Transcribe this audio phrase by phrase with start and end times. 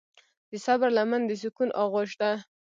[0.49, 2.31] د صبر لمن د سکون آغوش ده.